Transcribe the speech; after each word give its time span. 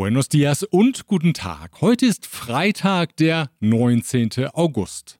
Buenos 0.00 0.30
dias 0.30 0.62
und 0.62 1.06
guten 1.06 1.34
Tag. 1.34 1.82
Heute 1.82 2.06
ist 2.06 2.24
Freitag, 2.24 3.16
der 3.16 3.50
19. 3.60 4.30
August. 4.54 5.18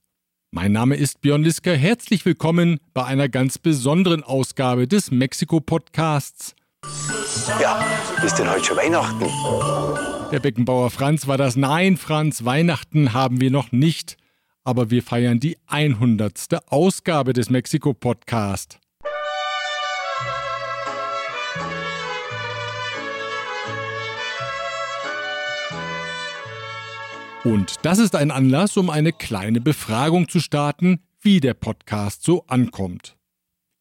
Mein 0.52 0.72
Name 0.72 0.96
ist 0.96 1.20
Björn 1.20 1.42
Liska. 1.42 1.72
Herzlich 1.72 2.24
willkommen 2.24 2.80
bei 2.94 3.04
einer 3.04 3.28
ganz 3.28 3.58
besonderen 3.58 4.22
Ausgabe 4.22 4.88
des 4.88 5.10
Mexiko-Podcasts. 5.10 6.54
Ja, 7.60 7.84
ist 8.24 8.38
denn 8.38 8.50
heute 8.50 8.64
schon 8.64 8.78
Weihnachten? 8.78 9.26
Der 10.32 10.40
Beckenbauer 10.40 10.88
Franz 10.88 11.26
war 11.26 11.36
das. 11.36 11.56
Nein, 11.56 11.98
Franz, 11.98 12.46
Weihnachten 12.46 13.12
haben 13.12 13.38
wir 13.38 13.50
noch 13.50 13.72
nicht. 13.72 14.16
Aber 14.64 14.90
wir 14.90 15.02
feiern 15.02 15.40
die 15.40 15.58
100. 15.66 16.72
Ausgabe 16.72 17.34
des 17.34 17.50
Mexiko-Podcasts. 17.50 18.78
Und 27.42 27.76
das 27.82 27.98
ist 27.98 28.14
ein 28.16 28.30
Anlass, 28.30 28.76
um 28.76 28.90
eine 28.90 29.14
kleine 29.14 29.62
Befragung 29.62 30.28
zu 30.28 30.40
starten, 30.40 31.00
wie 31.22 31.40
der 31.40 31.54
Podcast 31.54 32.22
so 32.22 32.44
ankommt. 32.46 33.16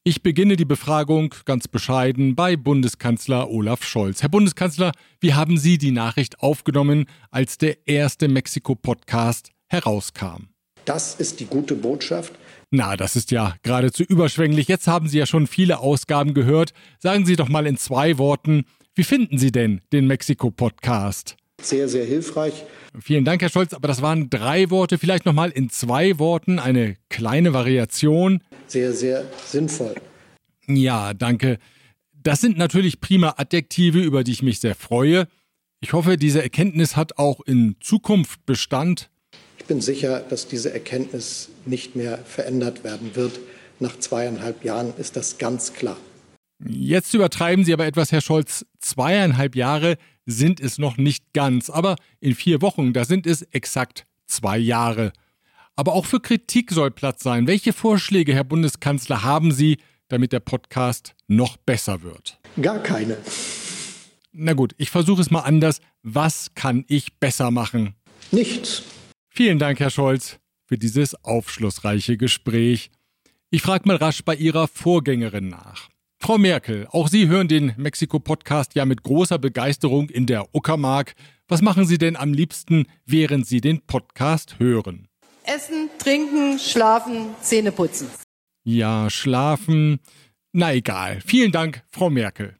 Ich 0.05 0.23
beginne 0.23 0.55
die 0.55 0.65
Befragung 0.65 1.35
ganz 1.43 1.67
bescheiden 1.67 2.35
bei 2.35 2.55
Bundeskanzler 2.55 3.49
Olaf 3.49 3.83
Scholz. 3.83 4.21
Herr 4.21 4.29
Bundeskanzler, 4.29 4.93
wie 5.19 5.33
haben 5.33 5.57
Sie 5.57 5.77
die 5.77 5.91
Nachricht 5.91 6.39
aufgenommen, 6.39 7.05
als 7.31 7.57
der 7.57 7.85
erste 7.85 8.29
Mexiko-Podcast 8.29 9.51
herauskam? 9.67 10.47
Das 10.85 11.15
ist 11.15 11.41
die 11.41 11.45
gute 11.45 11.75
Botschaft. 11.75 12.31
Na, 12.71 12.95
das 12.95 13.17
ist 13.17 13.29
ja 13.29 13.55
geradezu 13.61 14.03
überschwänglich. 14.03 14.69
Jetzt 14.69 14.87
haben 14.87 15.09
Sie 15.09 15.17
ja 15.17 15.25
schon 15.25 15.47
viele 15.47 15.79
Ausgaben 15.79 16.33
gehört. 16.33 16.71
Sagen 16.97 17.25
Sie 17.25 17.35
doch 17.35 17.49
mal 17.49 17.67
in 17.67 17.75
zwei 17.75 18.17
Worten, 18.17 18.63
wie 18.95 19.03
finden 19.03 19.37
Sie 19.37 19.51
denn 19.51 19.81
den 19.91 20.07
Mexiko-Podcast? 20.07 21.35
Sehr, 21.61 21.89
sehr 21.89 22.05
hilfreich. 22.05 22.65
Vielen 22.99 23.25
Dank, 23.25 23.41
Herr 23.41 23.49
Scholz. 23.49 23.73
Aber 23.73 23.87
das 23.87 24.01
waren 24.01 24.29
drei 24.29 24.69
Worte. 24.69 24.97
Vielleicht 24.97 25.25
nochmal 25.25 25.51
in 25.51 25.69
zwei 25.69 26.19
Worten 26.19 26.59
eine 26.59 26.95
kleine 27.09 27.53
Variation. 27.53 28.41
Sehr, 28.67 28.93
sehr 28.93 29.25
sinnvoll. 29.45 29.95
Ja, 30.67 31.13
danke. 31.13 31.57
Das 32.13 32.41
sind 32.41 32.57
natürlich 32.57 32.99
prima 32.99 33.35
Adjektive, 33.37 33.99
über 33.99 34.23
die 34.23 34.31
ich 34.31 34.43
mich 34.43 34.59
sehr 34.59 34.75
freue. 34.75 35.27
Ich 35.81 35.93
hoffe, 35.93 36.17
diese 36.17 36.41
Erkenntnis 36.41 36.95
hat 36.95 37.17
auch 37.17 37.39
in 37.41 37.75
Zukunft 37.79 38.45
Bestand. 38.45 39.09
Ich 39.57 39.65
bin 39.65 39.81
sicher, 39.81 40.19
dass 40.19 40.47
diese 40.47 40.73
Erkenntnis 40.73 41.49
nicht 41.65 41.95
mehr 41.95 42.17
verändert 42.17 42.83
werden 42.83 43.15
wird. 43.15 43.39
Nach 43.79 43.97
zweieinhalb 43.97 44.65
Jahren 44.65 44.93
ist 44.97 45.15
das 45.15 45.37
ganz 45.37 45.73
klar. 45.73 45.97
Jetzt 46.65 47.13
übertreiben 47.13 47.63
Sie 47.63 47.71
aber 47.71 47.85
etwas, 47.85 48.11
Herr 48.11 48.21
Scholz. 48.21 48.65
Zweieinhalb 48.79 49.55
Jahre 49.55 49.97
sind 50.29 50.59
es 50.59 50.77
noch 50.77 50.97
nicht 50.97 51.33
ganz, 51.33 51.69
aber 51.69 51.95
in 52.19 52.35
vier 52.35 52.61
Wochen, 52.61 52.93
da 52.93 53.05
sind 53.05 53.25
es 53.25 53.41
exakt 53.41 54.05
zwei 54.27 54.57
Jahre. 54.57 55.11
Aber 55.75 55.93
auch 55.93 56.05
für 56.05 56.19
Kritik 56.19 56.71
soll 56.71 56.91
Platz 56.91 57.23
sein. 57.23 57.47
Welche 57.47 57.73
Vorschläge, 57.73 58.33
Herr 58.33 58.43
Bundeskanzler, 58.43 59.23
haben 59.23 59.51
Sie, 59.51 59.77
damit 60.07 60.33
der 60.33 60.39
Podcast 60.39 61.15
noch 61.27 61.57
besser 61.57 62.03
wird? 62.03 62.39
Gar 62.61 62.79
keine. 62.79 63.17
Na 64.31 64.53
gut, 64.53 64.73
ich 64.77 64.91
versuche 64.91 65.21
es 65.21 65.31
mal 65.31 65.41
anders. 65.41 65.81
Was 66.03 66.53
kann 66.53 66.85
ich 66.87 67.13
besser 67.19 67.49
machen? 67.51 67.95
Nichts. 68.31 68.83
Vielen 69.29 69.57
Dank, 69.57 69.79
Herr 69.79 69.89
Scholz, 69.89 70.37
für 70.65 70.77
dieses 70.77 71.15
aufschlussreiche 71.23 72.17
Gespräch. 72.17 72.91
Ich 73.49 73.61
frage 73.61 73.87
mal 73.87 73.95
rasch 73.95 74.23
bei 74.23 74.35
Ihrer 74.35 74.67
Vorgängerin 74.67 75.47
nach. 75.47 75.89
Frau 76.21 76.37
Merkel, 76.37 76.85
auch 76.91 77.07
Sie 77.07 77.27
hören 77.27 77.47
den 77.47 77.73
Mexiko-Podcast 77.77 78.75
ja 78.75 78.85
mit 78.85 79.03
großer 79.03 79.39
Begeisterung 79.39 80.09
in 80.09 80.25
der 80.25 80.53
Uckermark. 80.53 81.15
Was 81.47 81.61
machen 81.61 81.87
Sie 81.87 81.97
denn 81.97 82.17
am 82.17 82.33
liebsten, 82.33 82.85
während 83.05 83.47
Sie 83.47 83.61
den 83.61 83.81
Podcast 83.81 84.59
hören? 84.59 85.07
Essen, 85.45 85.89
trinken, 85.97 86.59
schlafen, 86.59 87.27
Zähne 87.41 87.71
putzen. 87.71 88.07
Ja, 88.63 89.09
schlafen. 89.09 89.99
Na 90.51 90.73
egal. 90.73 91.19
Vielen 91.25 91.51
Dank, 91.53 91.83
Frau 91.89 92.09
Merkel. 92.09 92.57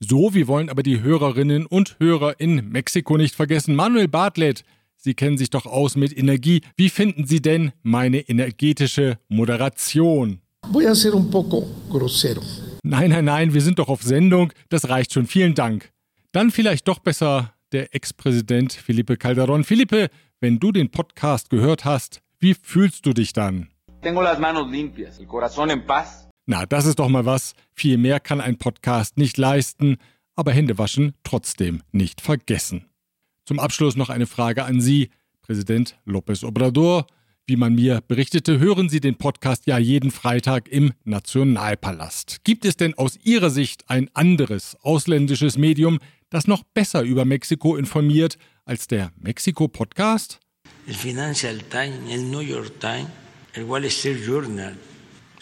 So, 0.00 0.34
wir 0.34 0.48
wollen 0.48 0.70
aber 0.70 0.82
die 0.82 1.02
Hörerinnen 1.02 1.66
und 1.66 1.96
Hörer 2.00 2.40
in 2.40 2.70
Mexiko 2.70 3.18
nicht 3.18 3.34
vergessen. 3.34 3.76
Manuel 3.76 4.08
Bartlett, 4.08 4.64
Sie 4.96 5.14
kennen 5.14 5.38
sich 5.38 5.50
doch 5.50 5.66
aus 5.66 5.96
mit 5.96 6.16
Energie. 6.16 6.62
Wie 6.76 6.88
finden 6.88 7.26
Sie 7.26 7.42
denn 7.42 7.72
meine 7.82 8.20
energetische 8.20 9.18
Moderation? 9.28 10.40
Voy 10.72 10.86
a 10.86 10.94
ser 10.94 11.14
un 11.14 11.30
poco 11.30 11.64
grosero. 11.90 12.42
Nein, 12.88 13.10
nein, 13.10 13.24
nein, 13.24 13.52
wir 13.52 13.62
sind 13.62 13.80
doch 13.80 13.88
auf 13.88 14.04
Sendung. 14.04 14.52
Das 14.68 14.88
reicht 14.88 15.12
schon. 15.12 15.26
Vielen 15.26 15.56
Dank. 15.56 15.90
Dann 16.30 16.52
vielleicht 16.52 16.86
doch 16.86 17.00
besser 17.00 17.52
der 17.72 17.92
Ex-Präsident 17.96 18.72
Felipe 18.74 19.14
Calderón. 19.14 19.64
Felipe, 19.64 20.08
wenn 20.38 20.60
du 20.60 20.70
den 20.70 20.92
Podcast 20.92 21.50
gehört 21.50 21.84
hast, 21.84 22.22
wie 22.38 22.54
fühlst 22.54 23.04
du 23.04 23.12
dich 23.12 23.32
dann? 23.32 23.70
Tengo 24.02 24.22
las 24.22 24.38
manos 24.38 24.70
limpias, 24.70 25.18
el 25.18 25.26
corazón 25.26 25.70
en 25.70 25.84
paz. 25.84 26.28
Na, 26.46 26.64
das 26.64 26.86
ist 26.86 27.00
doch 27.00 27.08
mal 27.08 27.26
was. 27.26 27.54
Viel 27.72 27.98
mehr 27.98 28.20
kann 28.20 28.40
ein 28.40 28.56
Podcast 28.56 29.18
nicht 29.18 29.36
leisten, 29.36 29.96
aber 30.36 30.52
Hände 30.52 30.78
waschen 30.78 31.14
trotzdem 31.24 31.82
nicht 31.90 32.20
vergessen. 32.20 32.84
Zum 33.46 33.58
Abschluss 33.58 33.96
noch 33.96 34.10
eine 34.10 34.28
Frage 34.28 34.64
an 34.64 34.80
Sie, 34.80 35.10
Präsident 35.42 35.98
López 36.06 36.46
Obrador. 36.46 37.08
Wie 37.48 37.54
man 37.54 37.76
mir 37.76 38.00
berichtete, 38.00 38.58
hören 38.58 38.88
Sie 38.88 38.98
den 38.98 39.14
Podcast 39.14 39.68
ja 39.68 39.78
jeden 39.78 40.10
Freitag 40.10 40.66
im 40.66 40.92
Nationalpalast. 41.04 42.38
Gibt 42.42 42.64
es 42.64 42.76
denn 42.76 42.94
aus 42.94 43.16
Ihrer 43.22 43.50
Sicht 43.50 43.84
ein 43.88 44.10
anderes 44.14 44.76
ausländisches 44.82 45.56
Medium, 45.56 46.00
das 46.28 46.48
noch 46.48 46.64
besser 46.64 47.02
über 47.02 47.24
Mexiko 47.24 47.76
informiert 47.76 48.36
als 48.64 48.88
der 48.88 49.12
Mexiko-Podcast? 49.20 50.40
El 50.88 50.94
Financial 50.94 51.56
Times, 51.70 52.10
el 52.10 52.22
New 52.24 52.40
York 52.40 52.80
Times, 52.80 53.06
el 53.52 53.68
Wall 53.68 53.88
Street 53.90 54.26
Journal, 54.26 54.76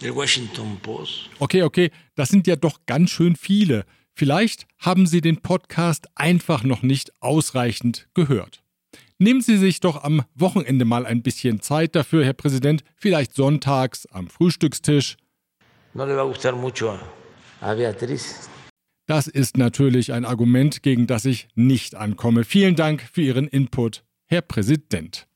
el 0.02 0.14
Washington 0.14 0.76
Post. 0.82 1.30
Okay, 1.38 1.62
okay, 1.62 1.90
das 2.16 2.28
sind 2.28 2.46
ja 2.46 2.56
doch 2.56 2.80
ganz 2.84 3.12
schön 3.12 3.34
viele. 3.34 3.86
Vielleicht 4.12 4.66
haben 4.78 5.06
Sie 5.06 5.22
den 5.22 5.38
Podcast 5.40 6.06
einfach 6.16 6.64
noch 6.64 6.82
nicht 6.82 7.14
ausreichend 7.22 8.08
gehört. 8.12 8.63
Nehmen 9.24 9.40
Sie 9.40 9.56
sich 9.56 9.80
doch 9.80 10.04
am 10.04 10.22
Wochenende 10.34 10.84
mal 10.84 11.06
ein 11.06 11.22
bisschen 11.22 11.62
Zeit 11.62 11.94
dafür, 11.96 12.26
Herr 12.26 12.34
Präsident, 12.34 12.84
vielleicht 12.94 13.34
sonntags 13.34 14.04
am 14.04 14.28
Frühstückstisch. 14.28 15.16
Das 19.06 19.26
ist 19.26 19.56
natürlich 19.56 20.12
ein 20.12 20.26
Argument, 20.26 20.82
gegen 20.82 21.06
das 21.06 21.24
ich 21.24 21.48
nicht 21.54 21.94
ankomme. 21.94 22.44
Vielen 22.44 22.76
Dank 22.76 23.00
für 23.00 23.22
Ihren 23.22 23.48
Input, 23.48 24.04
Herr 24.26 24.42
Präsident. 24.42 25.26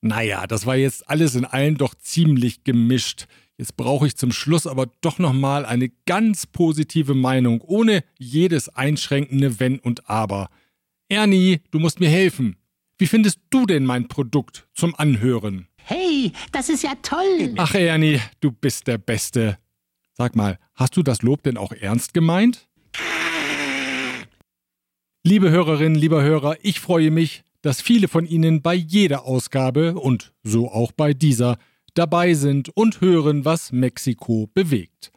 Naja, 0.00 0.48
das 0.48 0.66
war 0.66 0.74
jetzt 0.74 1.08
alles 1.08 1.36
in 1.36 1.44
allen 1.44 1.76
doch 1.76 1.94
ziemlich 1.94 2.64
gemischt. 2.64 3.28
Jetzt 3.58 3.76
brauche 3.76 4.08
ich 4.08 4.16
zum 4.16 4.32
Schluss 4.32 4.66
aber 4.66 4.86
doch 5.02 5.20
nochmal 5.20 5.64
eine 5.64 5.92
ganz 6.04 6.46
positive 6.46 7.14
Meinung, 7.14 7.60
ohne 7.60 8.02
jedes 8.18 8.68
einschränkende 8.68 9.60
Wenn 9.60 9.78
und 9.78 10.10
Aber. 10.10 10.50
Ernie, 11.08 11.60
du 11.70 11.78
musst 11.78 12.00
mir 12.00 12.08
helfen. 12.08 12.56
Wie 12.98 13.06
findest 13.06 13.38
du 13.50 13.64
denn 13.64 13.84
mein 13.84 14.08
Produkt 14.08 14.66
zum 14.74 14.94
Anhören? 14.96 15.68
Hey, 15.76 16.32
das 16.50 16.68
ist 16.68 16.82
ja 16.82 16.94
toll. 17.00 17.54
Ach, 17.56 17.72
Ernie, 17.74 18.20
du 18.40 18.50
bist 18.50 18.88
der 18.88 18.98
Beste. 18.98 19.56
Sag 20.14 20.34
mal, 20.34 20.58
hast 20.74 20.96
du 20.96 21.04
das 21.04 21.22
Lob 21.22 21.44
denn 21.44 21.56
auch 21.56 21.70
ernst 21.70 22.12
gemeint? 22.12 22.68
Liebe 25.24 25.50
Hörerinnen, 25.50 25.94
lieber 25.94 26.22
Hörer, 26.22 26.56
ich 26.62 26.80
freue 26.80 27.12
mich, 27.12 27.44
dass 27.62 27.80
viele 27.80 28.08
von 28.08 28.26
Ihnen 28.26 28.62
bei 28.62 28.74
jeder 28.74 29.24
Ausgabe 29.24 29.94
und 29.94 30.32
so 30.42 30.68
auch 30.68 30.90
bei 30.90 31.14
dieser 31.14 31.56
dabei 31.94 32.34
sind 32.34 32.68
und 32.70 33.00
hören, 33.00 33.44
was 33.44 33.70
Mexiko 33.70 34.50
bewegt. 34.54 35.12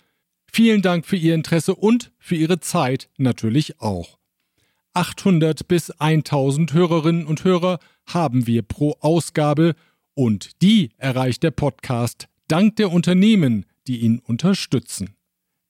Vielen 0.51 0.83
Dank 0.83 1.07
für 1.07 1.15
Ihr 1.15 1.33
Interesse 1.33 1.73
und 1.73 2.11
für 2.19 2.35
Ihre 2.35 2.59
Zeit 2.59 3.09
natürlich 3.17 3.79
auch. 3.79 4.20
800 4.93 5.67
bis 5.67 5.89
1000 5.91 6.73
Hörerinnen 6.73 7.25
und 7.25 7.43
Hörer 7.43 7.79
haben 8.05 8.47
wir 8.47 8.61
pro 8.61 8.95
Ausgabe 8.99 9.75
und 10.13 10.61
die 10.61 10.89
erreicht 10.97 11.43
der 11.43 11.51
Podcast 11.51 12.27
dank 12.47 12.75
der 12.75 12.91
Unternehmen, 12.91 13.65
die 13.87 14.01
ihn 14.01 14.19
unterstützen. 14.19 15.15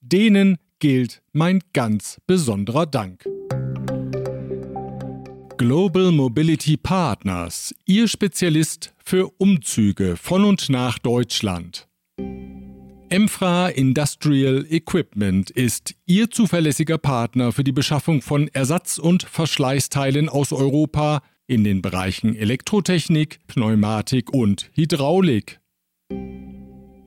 Denen 0.01 0.57
gilt 0.79 1.21
mein 1.31 1.61
ganz 1.73 2.19
besonderer 2.25 2.87
Dank. 2.87 3.23
Global 5.57 6.11
Mobility 6.11 6.75
Partners, 6.75 7.75
Ihr 7.85 8.07
Spezialist 8.07 8.95
für 9.05 9.29
Umzüge 9.37 10.17
von 10.17 10.43
und 10.43 10.69
nach 10.69 10.97
Deutschland. 10.97 11.87
Emfra 13.11 13.67
Industrial 13.67 14.65
Equipment 14.69 15.49
ist 15.49 15.95
Ihr 16.05 16.31
zuverlässiger 16.31 16.97
Partner 16.97 17.51
für 17.51 17.65
die 17.65 17.73
Beschaffung 17.73 18.21
von 18.21 18.47
Ersatz- 18.47 18.99
und 18.99 19.23
Verschleißteilen 19.23 20.29
aus 20.29 20.53
Europa 20.53 21.21
in 21.45 21.65
den 21.65 21.81
Bereichen 21.81 22.37
Elektrotechnik, 22.37 23.39
Pneumatik 23.47 24.33
und 24.33 24.71
Hydraulik. 24.75 25.59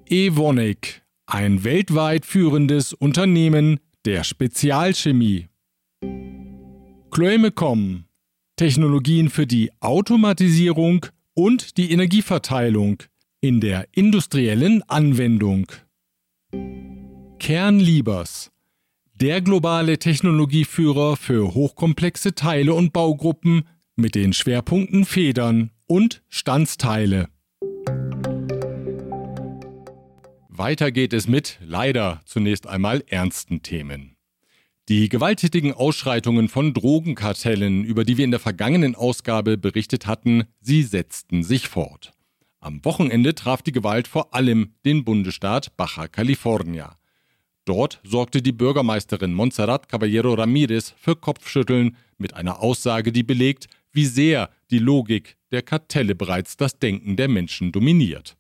Evonik, 0.04 1.00
ein 1.24 1.64
weltweit 1.64 2.26
führendes 2.26 2.92
Unternehmen 2.92 3.80
der 4.04 4.24
Spezialchemie. 4.24 5.48
Kommen. 7.54 8.04
Technologien 8.56 9.30
für 9.30 9.46
die 9.46 9.70
Automatisierung 9.80 11.06
und 11.32 11.78
die 11.78 11.92
Energieverteilung 11.92 13.02
in 13.40 13.60
der 13.60 13.88
industriellen 13.92 14.82
Anwendung. 14.82 15.66
Kernliebers, 17.44 18.50
der 19.14 19.42
globale 19.42 19.98
Technologieführer 19.98 21.16
für 21.18 21.52
hochkomplexe 21.52 22.34
Teile 22.34 22.72
und 22.72 22.94
Baugruppen 22.94 23.68
mit 23.96 24.14
den 24.14 24.32
Schwerpunkten 24.32 25.04
Federn 25.04 25.70
und 25.86 26.22
Standsteile. 26.30 27.28
Weiter 30.48 30.90
geht 30.90 31.12
es 31.12 31.28
mit, 31.28 31.58
leider 31.60 32.22
zunächst 32.24 32.66
einmal 32.66 33.04
ernsten 33.08 33.60
Themen. 33.60 34.16
Die 34.88 35.10
gewalttätigen 35.10 35.74
Ausschreitungen 35.74 36.48
von 36.48 36.72
Drogenkartellen, 36.72 37.84
über 37.84 38.04
die 38.04 38.16
wir 38.16 38.24
in 38.24 38.30
der 38.30 38.40
vergangenen 38.40 38.94
Ausgabe 38.94 39.58
berichtet 39.58 40.06
hatten, 40.06 40.44
sie 40.62 40.82
setzten 40.82 41.42
sich 41.42 41.68
fort. 41.68 42.13
Am 42.64 42.82
Wochenende 42.82 43.34
traf 43.34 43.60
die 43.60 43.72
Gewalt 43.72 44.08
vor 44.08 44.32
allem 44.32 44.70
den 44.86 45.04
Bundesstaat 45.04 45.76
Baja 45.76 46.08
California. 46.08 46.96
Dort 47.66 48.00
sorgte 48.04 48.40
die 48.40 48.52
Bürgermeisterin 48.52 49.34
Montserrat 49.34 49.90
Caballero 49.90 50.32
Ramirez 50.32 50.94
für 50.96 51.14
Kopfschütteln 51.14 51.94
mit 52.16 52.32
einer 52.32 52.60
Aussage, 52.60 53.12
die 53.12 53.22
belegt, 53.22 53.66
wie 53.92 54.06
sehr 54.06 54.48
die 54.70 54.78
Logik 54.78 55.36
der 55.52 55.60
Kartelle 55.60 56.14
bereits 56.14 56.56
das 56.56 56.78
Denken 56.78 57.16
der 57.16 57.28
Menschen 57.28 57.70
dominiert. 57.70 58.34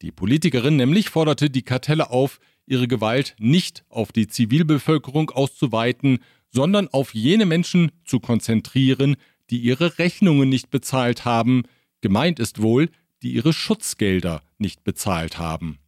Die 0.00 0.12
Politikerin 0.12 0.76
nämlich 0.76 1.10
forderte 1.10 1.50
die 1.50 1.62
Kartelle 1.62 2.10
auf, 2.10 2.38
ihre 2.66 2.86
Gewalt 2.86 3.34
nicht 3.40 3.84
auf 3.88 4.12
die 4.12 4.28
Zivilbevölkerung 4.28 5.30
auszuweiten, 5.30 6.20
sondern 6.50 6.86
auf 6.86 7.14
jene 7.14 7.46
Menschen 7.46 7.90
zu 8.04 8.20
konzentrieren, 8.20 9.16
die 9.50 9.58
ihre 9.58 9.98
Rechnungen 9.98 10.48
nicht 10.48 10.70
bezahlt 10.70 11.24
haben, 11.24 11.64
gemeint 12.00 12.38
ist 12.38 12.62
wohl, 12.62 12.90
die 13.22 13.32
ihre 13.32 13.52
Schutzgelder 13.52 14.42
nicht 14.58 14.84
bezahlt 14.84 15.38
haben. 15.38 15.78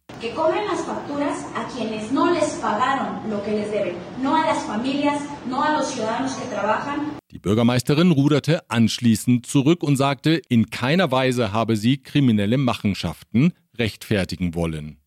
Die 7.31 7.39
Bürgermeisterin 7.39 8.11
ruderte 8.11 8.69
anschließend 8.69 9.45
zurück 9.45 9.83
und 9.83 9.95
sagte, 9.95 10.41
in 10.49 10.69
keiner 10.69 11.11
Weise 11.11 11.51
habe 11.51 11.75
sie 11.75 11.97
kriminelle 11.97 12.57
Machenschaften 12.57 13.53
rechtfertigen 13.77 14.53
wollen. 14.53 14.97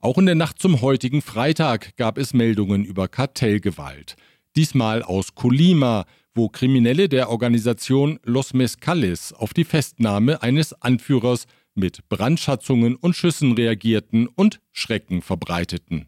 Auch 0.00 0.18
in 0.18 0.26
der 0.26 0.34
Nacht 0.34 0.58
zum 0.58 0.82
heutigen 0.82 1.22
Freitag 1.22 1.96
gab 1.96 2.18
es 2.18 2.34
Meldungen 2.34 2.84
über 2.84 3.08
Kartellgewalt. 3.08 4.16
Diesmal 4.56 5.02
aus 5.02 5.34
Colima, 5.34 6.06
wo 6.34 6.48
Kriminelle 6.48 7.08
der 7.08 7.30
Organisation 7.30 8.18
Los 8.24 8.54
Mezcales 8.54 9.32
auf 9.32 9.54
die 9.54 9.64
Festnahme 9.64 10.42
eines 10.42 10.72
Anführers 10.80 11.46
mit 11.74 12.08
Brandschatzungen 12.08 12.96
und 12.96 13.16
Schüssen 13.16 13.52
reagierten 13.52 14.28
und 14.28 14.60
Schrecken 14.72 15.22
verbreiteten. 15.22 16.06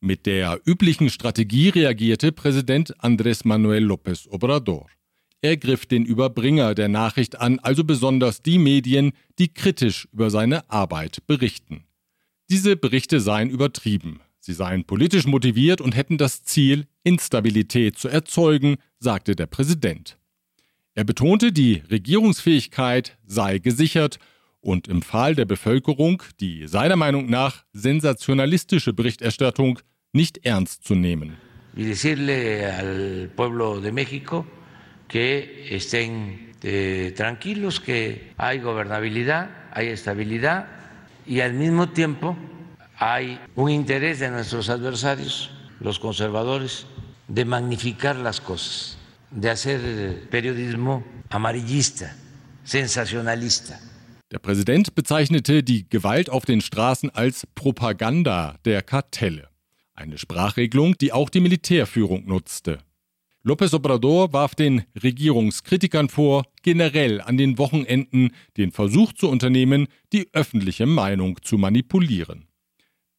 Mit 0.00 0.26
der 0.26 0.60
üblichen 0.64 1.10
Strategie 1.10 1.70
reagierte 1.70 2.32
Präsident 2.32 2.96
Andrés 2.98 3.46
Manuel 3.46 3.84
López 3.84 4.28
Obrador. 4.28 4.86
Er 5.40 5.56
griff 5.56 5.86
den 5.86 6.04
Überbringer 6.04 6.74
der 6.74 6.88
Nachricht 6.88 7.40
an, 7.40 7.58
also 7.60 7.84
besonders 7.84 8.42
die 8.42 8.58
Medien, 8.58 9.12
die 9.38 9.48
kritisch 9.48 10.08
über 10.12 10.30
seine 10.30 10.68
Arbeit 10.70 11.26
berichten. 11.26 11.84
Diese 12.50 12.76
Berichte 12.76 13.20
seien 13.20 13.50
übertrieben. 13.50 14.20
Sie 14.40 14.52
seien 14.52 14.84
politisch 14.84 15.26
motiviert 15.26 15.80
und 15.80 15.96
hätten 15.96 16.18
das 16.18 16.42
Ziel, 16.44 16.86
Instabilität 17.02 17.98
zu 17.98 18.08
erzeugen, 18.08 18.76
sagte 18.98 19.34
der 19.34 19.46
Präsident. 19.46 20.18
Er 20.94 21.04
betonte, 21.04 21.52
die 21.52 21.82
Regierungsfähigkeit 21.90 23.18
sei 23.26 23.58
gesichert 23.58 24.18
und 24.60 24.88
empfahl 24.88 25.34
der 25.34 25.44
Bevölkerung, 25.44 26.22
die 26.40 26.66
seiner 26.66 26.96
Meinung 26.96 27.30
nach 27.30 27.64
sensationalistische 27.72 28.92
Berichterstattung 28.92 29.78
nicht 30.12 30.44
ernst 30.44 30.84
zu 30.84 30.94
nehmen. 30.94 31.36
Y 31.76 31.84
decirle 31.84 32.66
al 32.72 33.30
pueblo 33.36 33.80
de 33.80 33.92
México 33.92 34.44
que 35.06 35.68
estén 35.70 36.52
eh, 36.62 37.12
tranquilos, 37.16 37.78
que 37.80 38.32
hay 38.36 38.58
gobernabilidad, 38.58 39.50
hay 39.72 39.88
estabilidad 39.88 40.66
y 41.26 41.40
al 41.40 41.52
mismo 41.52 41.90
tiempo 41.90 42.36
hay 42.98 43.38
un 43.54 43.70
interés 43.70 44.18
de 44.18 44.30
nuestros 44.30 44.68
adversarios, 44.68 45.50
los 45.80 45.98
conservadores, 45.98 46.86
de 47.28 47.44
magnificar 47.44 48.16
las 48.16 48.40
cosas, 48.40 48.98
de 49.30 49.50
hacer 49.50 50.28
periodismo 50.30 51.04
amarillista, 51.30 52.14
sensacionalista. 52.64 53.78
Der 54.30 54.40
Präsident 54.40 54.94
bezeichnete 54.94 55.62
die 55.62 55.88
Gewalt 55.88 56.28
auf 56.28 56.44
den 56.44 56.60
Straßen 56.60 57.10
als 57.10 57.46
Propaganda 57.54 58.56
der 58.64 58.82
Kartelle. 58.82 59.48
Eine 59.94 60.18
Sprachregelung, 60.18 60.98
die 60.98 61.12
auch 61.12 61.30
die 61.30 61.40
Militärführung 61.40 62.26
nutzte. 62.26 62.78
López 63.42 63.72
Obrador 63.72 64.32
warf 64.32 64.54
den 64.54 64.82
Regierungskritikern 65.02 66.08
vor, 66.08 66.44
generell 66.62 67.20
an 67.22 67.38
den 67.38 67.56
Wochenenden 67.56 68.32
den 68.56 68.72
Versuch 68.72 69.12
zu 69.14 69.30
unternehmen, 69.30 69.86
die 70.12 70.28
öffentliche 70.34 70.84
Meinung 70.84 71.38
zu 71.42 71.56
manipulieren. 71.56 72.47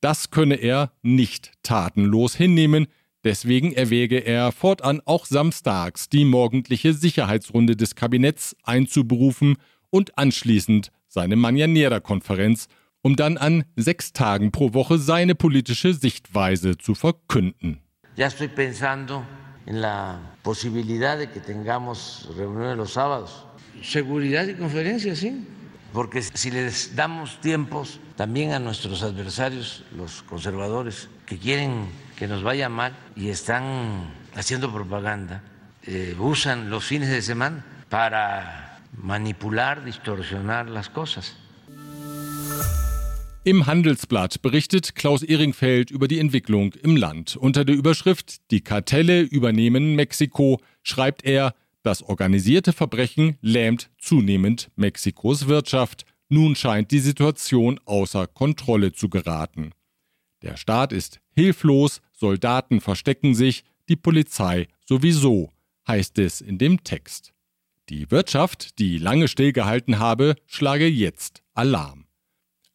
Das 0.01 0.31
könne 0.31 0.55
er 0.55 0.91
nicht 1.01 1.51
tatenlos 1.61 2.35
hinnehmen, 2.35 2.87
deswegen 3.23 3.73
erwäge 3.73 4.19
er 4.19 4.51
fortan 4.51 5.01
auch 5.05 5.25
samstags 5.25 6.07
die 6.07 6.23
morgendliche 6.23 6.93
Sicherheitsrunde 6.93 7.75
des 7.75 7.95
Kabinetts 7.95 8.55
einzuberufen 8.63 9.57
und 9.89 10.17
anschließend 10.17 10.91
seine 11.07 11.35
Mañanera-Konferenz, 11.35 12.67
um 13.01 13.15
dann 13.15 13.37
an 13.37 13.65
sechs 13.75 14.13
Tagen 14.13 14.51
pro 14.51 14.73
Woche 14.73 14.97
seine 14.97 15.35
politische 15.35 15.93
Sichtweise 15.93 16.77
zu 16.77 16.95
verkünden. 16.95 17.79
Ya 18.15 18.27
estoy 18.27 18.47
pensando 18.47 19.25
en 19.65 19.81
la 19.81 20.19
posibilidad 20.43 21.17
de 21.17 21.27
que 21.27 21.39
tengamos 21.39 22.27
reuniones 22.37 22.77
los 22.77 22.93
sábados. 22.93 23.45
Seguridad 23.81 24.47
y 24.47 24.55
conferencias, 24.55 25.19
sí. 25.19 25.45
Porque 25.93 26.21
si 26.21 26.51
les 26.51 26.95
damos 26.95 27.41
tiempos 27.41 27.99
también 28.15 28.53
a 28.53 28.59
nuestros 28.59 29.01
adversarios, 29.01 29.83
los 29.95 30.21
conservadores, 30.23 31.09
que 31.25 31.37
quieren 31.37 31.87
que 32.15 32.27
nos 32.27 32.43
vaya 32.43 32.69
mal 32.69 32.93
y 33.15 33.29
están 33.29 34.13
haciendo 34.35 34.71
propaganda, 34.71 35.41
eh, 35.83 36.15
usan 36.19 36.69
los 36.69 36.83
fines 36.85 37.09
de 37.09 37.21
semana 37.21 37.65
para 37.89 38.79
manipular, 38.97 39.83
distorsionar 39.83 40.69
las 40.69 40.89
cosas. 40.89 41.35
Im 43.45 43.65
Handelsblatt 43.65 44.41
berichtet 44.41 44.95
Klaus 44.95 45.23
Ehringfeld 45.23 45.91
über 45.91 46.07
die 46.07 46.19
Entwicklung 46.19 46.73
im 46.83 46.97
Land. 46.97 47.37
Unter 47.37 47.63
der 47.63 47.75
Überschrift 47.75 48.51
Die 48.51 48.61
Kartelle 48.61 49.21
übernehmen 49.21 49.95
Mexiko 49.95 50.59
schreibt 50.83 51.23
er, 51.23 51.55
das 51.83 52.03
organisierte 52.03 52.73
Verbrechen 52.73 53.37
lähmt 53.41 53.89
zunehmend 53.97 54.69
Mexikos 54.75 55.47
Wirtschaft. 55.47 56.05
Nun 56.27 56.55
scheint 56.55 56.91
die 56.91 56.99
Situation 56.99 57.79
außer 57.85 58.27
Kontrolle 58.27 58.91
zu 58.91 59.09
geraten. 59.09 59.71
Der 60.41 60.57
Staat 60.57 60.93
ist 60.93 61.19
hilflos, 61.33 62.01
Soldaten 62.11 62.81
verstecken 62.81 63.33
sich, 63.33 63.63
die 63.87 63.95
Polizei 63.95 64.67
sowieso, 64.85 65.51
heißt 65.87 66.19
es 66.19 66.41
in 66.41 66.57
dem 66.57 66.83
Text. 66.83 67.33
Die 67.89 68.11
Wirtschaft, 68.11 68.77
die 68.77 68.99
lange 68.99 69.27
stillgehalten 69.27 69.97
habe, 69.99 70.35
schlage 70.45 70.87
jetzt 70.87 71.41
Alarm. 71.53 72.05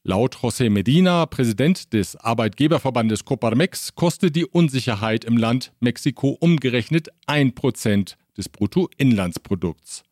Laut 0.02 0.36
José 0.36 0.68
Medina, 0.68 1.24
Präsident 1.26 1.92
des 1.92 2.16
Arbeitgeberverbandes 2.16 3.24
Coparmex, 3.24 3.94
kostet 3.94 4.36
die 4.36 4.44
Unsicherheit 4.44 5.24
im 5.24 5.36
Land 5.36 5.72
Mexiko 5.80 6.36
umgerechnet 6.40 7.08
1% 7.26 8.16
des 8.36 8.48
Bruttoinlandsprodukts. 8.48 10.02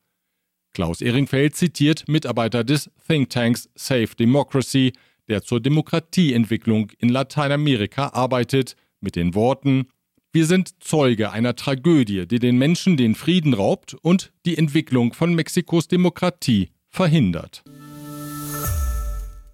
Klaus 0.75 1.01
Ehringfeld 1.01 1.55
zitiert 1.55 2.09
Mitarbeiter 2.09 2.65
des 2.65 2.91
Thinktanks 3.07 3.69
Safe 3.75 4.09
Democracy, 4.19 4.93
der 5.29 5.43
zur 5.43 5.61
Demokratieentwicklung 5.61 6.91
in 6.99 7.09
Lateinamerika 7.09 8.09
arbeitet, 8.09 8.77
mit 9.01 9.17
den 9.17 9.35
Worten 9.35 9.89
Wir 10.35 10.47
sind 10.47 10.83
Zeuge 10.83 11.31
einer 11.31 11.57
Tragödie, 11.57 12.27
die 12.27 12.39
den 12.39 12.57
Menschen 12.57 12.97
den 12.97 13.15
Frieden 13.15 13.53
raubt 13.53 13.95
und 13.95 14.33
die 14.47 14.57
Entwicklung 14.57 15.13
von 15.13 15.35
Mexikos 15.35 15.89
Demokratie 15.89 16.71
verhindert. 16.89 17.63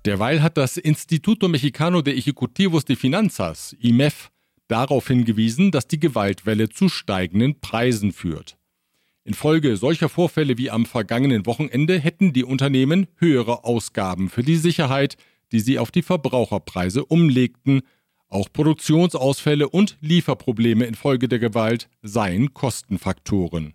Derweil 0.04 0.40
hat 0.40 0.56
das 0.56 0.76
Instituto 0.76 1.48
Mexicano 1.48 2.00
de 2.00 2.14
Ejecutivos 2.14 2.84
de 2.84 2.94
Finanzas, 2.94 3.76
IMEF, 3.80 4.30
darauf 4.68 5.08
hingewiesen, 5.08 5.70
dass 5.70 5.88
die 5.88 6.00
Gewaltwelle 6.00 6.68
zu 6.68 6.88
steigenden 6.88 7.60
Preisen 7.60 8.12
führt. 8.12 8.56
Infolge 9.24 9.76
solcher 9.76 10.08
Vorfälle 10.08 10.56
wie 10.56 10.70
am 10.70 10.86
vergangenen 10.86 11.44
Wochenende 11.44 11.98
hätten 11.98 12.32
die 12.32 12.44
Unternehmen 12.44 13.08
höhere 13.16 13.64
Ausgaben 13.64 14.30
für 14.30 14.42
die 14.42 14.56
Sicherheit, 14.56 15.16
die 15.52 15.60
sie 15.60 15.78
auf 15.78 15.90
die 15.90 16.02
Verbraucherpreise 16.02 17.04
umlegten. 17.04 17.82
Auch 18.28 18.52
Produktionsausfälle 18.52 19.68
und 19.68 19.98
Lieferprobleme 20.00 20.84
infolge 20.84 21.28
der 21.28 21.38
Gewalt 21.38 21.88
seien 22.02 22.54
Kostenfaktoren. 22.54 23.74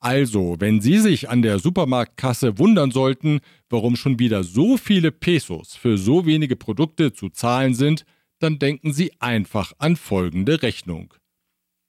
Also, 0.00 0.56
wenn 0.58 0.80
Sie 0.80 0.98
sich 0.98 1.28
an 1.28 1.42
der 1.42 1.58
Supermarktkasse 1.58 2.58
wundern 2.58 2.90
sollten, 2.90 3.40
warum 3.68 3.96
schon 3.96 4.18
wieder 4.18 4.44
so 4.44 4.78
viele 4.78 5.12
Pesos 5.12 5.76
für 5.76 5.98
so 5.98 6.24
wenige 6.24 6.56
Produkte 6.56 7.12
zu 7.12 7.28
zahlen 7.28 7.74
sind, 7.74 8.06
dann 8.40 8.58
denken 8.58 8.92
Sie 8.92 9.12
einfach 9.20 9.72
an 9.78 9.96
folgende 9.96 10.62
Rechnung. 10.62 11.14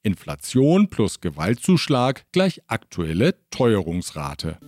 Inflation 0.04 0.88
plus 0.88 1.20
Gewaltzuschlag 1.20 2.24
gleich 2.32 2.62
aktuelle 2.66 3.34
Teuerungsrate. 3.50 4.58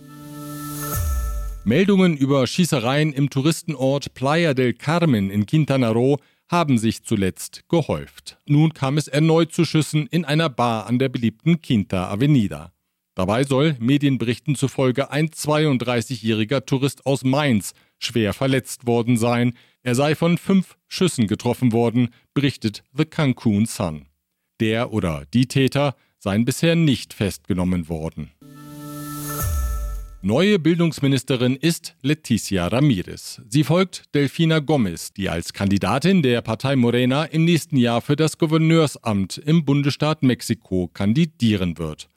Meldungen 1.63 2.15
über 2.15 2.45
Schießereien 2.45 3.11
im 3.11 3.29
Touristenort 3.29 4.13
Playa 4.13 4.53
del 4.53 4.73
Carmen 4.73 5.31
in 5.31 5.45
Quintana 5.45 5.89
Roo 5.89 6.17
haben 6.47 6.77
sich 6.77 7.03
zuletzt 7.03 7.67
gehäuft. 7.69 8.37
Nun 8.45 8.73
kam 8.73 8.97
es 8.97 9.07
erneut 9.07 9.51
zu 9.51 9.65
Schüssen 9.65 10.05
in 10.07 10.25
einer 10.25 10.49
Bar 10.49 10.85
an 10.85 10.99
der 10.99 11.09
beliebten 11.09 11.61
Quinta 11.61 12.09
Avenida. 12.09 12.71
Dabei 13.15 13.43
soll 13.45 13.77
Medienberichten 13.79 14.55
zufolge 14.55 15.09
ein 15.09 15.29
32-jähriger 15.29 16.65
Tourist 16.65 17.05
aus 17.05 17.23
Mainz 17.23 17.73
schwer 17.97 18.33
verletzt 18.33 18.85
worden 18.85 19.17
sein. 19.17 19.53
Er 19.85 19.93
sei 19.93 20.15
von 20.15 20.39
fünf 20.39 20.77
Schüssen 20.87 21.27
getroffen 21.27 21.71
worden, 21.71 22.09
berichtet 22.33 22.83
The 22.97 23.05
Cancun 23.05 23.67
Sun. 23.67 24.07
Der 24.59 24.91
oder 24.91 25.25
die 25.31 25.45
Täter 25.45 25.95
seien 26.17 26.43
bisher 26.43 26.75
nicht 26.75 27.13
festgenommen 27.13 27.87
worden. 27.87 28.31
Neue 30.23 30.57
Bildungsministerin 30.57 31.55
ist 31.55 31.95
Leticia 32.01 32.65
Ramirez. 32.65 33.43
Sie 33.47 33.63
folgt 33.63 34.05
Delfina 34.15 34.57
Gomez, 34.57 35.13
die 35.13 35.29
als 35.29 35.53
Kandidatin 35.53 36.23
der 36.23 36.41
Partei 36.41 36.75
Morena 36.75 37.25
im 37.25 37.45
nächsten 37.45 37.77
Jahr 37.77 38.01
für 38.01 38.15
das 38.15 38.39
Gouverneursamt 38.39 39.37
im 39.37 39.65
Bundesstaat 39.65 40.23
Mexiko 40.23 40.89
kandidieren 40.91 41.77
wird. 41.77 42.09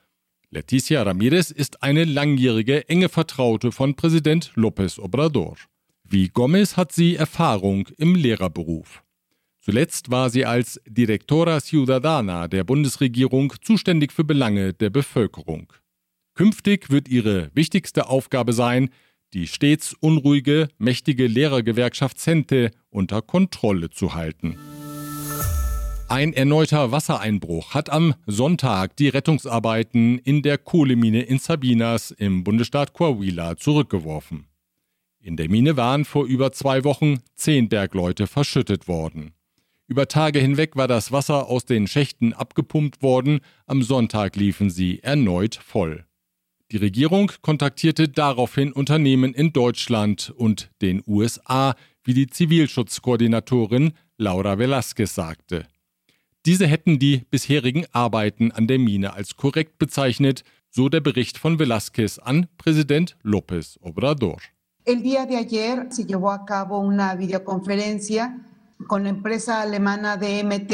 Leticia 0.49 1.03
Ramirez 1.03 1.51
ist 1.51 1.83
eine 1.83 2.05
langjährige 2.05 2.89
enge 2.89 3.11
Vertraute 3.11 3.73
von 3.73 3.95
Präsident 3.95 4.53
López 4.57 4.99
Obrador. 4.99 5.59
Wie 6.11 6.29
Gomez 6.29 6.79
hat 6.79 6.93
sie 6.93 7.17
Erfahrung 7.17 7.87
im 7.99 8.15
Lehrerberuf. 8.15 9.05
Zuletzt 9.61 10.11
war 10.11 10.31
sie 10.31 10.47
als 10.47 10.81
Directora 10.87 11.61
Ciudadana 11.61 12.49
der 12.49 12.65
Bundesregierung 12.65 13.53
zuständig 13.61 14.13
für 14.13 14.25
Belange 14.25 14.73
der 14.73 14.89
Bevölkerung. 14.89 15.71
Künftig 16.33 16.89
wird 16.89 17.09
ihre 17.09 17.51
wichtigste 17.53 18.09
Aufgabe 18.09 18.55
sein, 18.55 18.89
die 19.35 19.47
stets 19.47 19.95
unruhige, 20.01 20.69
mächtige 20.79 21.27
Lehrergewerkschaft 21.27 22.19
Cente 22.19 22.71
unter 22.89 23.21
Kontrolle 23.21 23.91
zu 23.91 24.15
halten. 24.15 24.57
Ein 26.09 26.33
erneuter 26.33 26.91
Wassereinbruch 26.91 27.75
hat 27.75 27.91
am 27.91 28.15
Sonntag 28.27 28.97
die 28.97 29.09
Rettungsarbeiten 29.09 30.19
in 30.21 30.41
der 30.41 30.57
Kohlemine 30.57 31.21
in 31.21 31.39
Sabinas 31.39 32.13
im 32.13 32.45
Bundesstaat 32.45 32.95
Coahuila 32.95 33.59
zurückgeworfen. 33.59 34.48
In 35.29 35.37
der 35.37 35.51
Mine 35.51 35.77
waren 35.77 36.07
vor 36.07 36.25
über 36.25 36.53
zwei 36.53 36.85
Wochen 36.85 37.19
zehn 37.35 37.69
Bergleute 37.69 38.27
verschüttet 38.27 38.89
worden. 38.89 39.35
Über 39.87 40.09
Tage 40.09 40.39
hinweg 40.39 40.75
war 40.75 40.89
das 40.89 41.13
Wasser 41.13 41.49
aus 41.49 41.67
den 41.67 41.87
Schächten 41.87 42.33
abgepumpt 42.33 43.03
worden, 43.03 43.41
am 43.67 43.83
Sonntag 43.83 44.37
liefen 44.37 44.71
sie 44.71 45.03
erneut 45.03 45.57
voll. 45.57 46.07
Die 46.73 46.79
Regierung 46.79 47.31
kontaktierte 47.43 48.09
daraufhin 48.09 48.73
Unternehmen 48.73 49.35
in 49.35 49.53
Deutschland 49.53 50.33
und 50.35 50.71
den 50.81 51.03
USA, 51.07 51.75
wie 52.05 52.15
die 52.15 52.29
Zivilschutzkoordinatorin 52.29 53.93
Laura 54.17 54.59
Velasquez 54.59 55.15
sagte. 55.15 55.67
Diese 56.47 56.67
hätten 56.67 56.99
die 56.99 57.27
bisherigen 57.31 57.85
Arbeiten 57.93 58.51
an 58.51 58.67
der 58.67 58.79
Mine 58.79 59.13
als 59.13 59.37
korrekt 59.37 59.77
bezeichnet, 59.77 60.43
so 60.71 60.89
der 60.89 61.01
Bericht 61.01 61.37
von 61.37 61.59
Velasquez 61.59 62.19
an 62.19 62.47
Präsident 62.57 63.19
López 63.23 63.77
Obrador. 63.83 64.39
El 64.89 65.03
día 65.03 65.27
de 65.27 65.37
ayer 65.37 65.89
se 65.91 66.07
llevó 66.07 66.31
a 66.31 66.47
cabo 66.47 66.79
una 66.79 67.15
videoconferencia 67.15 68.41
con 68.87 69.03
la 69.03 69.11
empresa 69.11 69.61
alemana 69.61 70.17
DMT 70.17 70.73